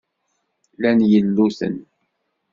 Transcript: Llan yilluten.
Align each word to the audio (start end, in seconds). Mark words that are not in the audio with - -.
Llan 0.77 0.99
yilluten. 1.09 1.75